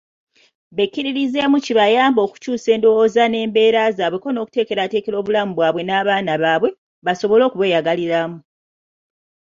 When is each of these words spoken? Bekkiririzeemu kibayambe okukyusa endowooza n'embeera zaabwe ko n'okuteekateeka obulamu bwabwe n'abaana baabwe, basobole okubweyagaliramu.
Bekkiririzeemu 0.75 1.57
kibayambe 1.65 2.19
okukyusa 2.25 2.67
endowooza 2.75 3.23
n'embeera 3.27 3.81
zaabwe 3.97 4.17
ko 4.23 4.29
n'okuteekateeka 4.31 5.09
obulamu 5.19 5.51
bwabwe 5.53 5.81
n'abaana 5.85 6.33
baabwe, 6.41 6.69
basobole 7.05 7.43
okubweyagaliramu. 7.45 8.37